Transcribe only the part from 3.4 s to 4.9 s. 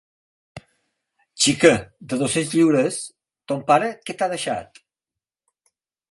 ton pare, què t’ha deixat?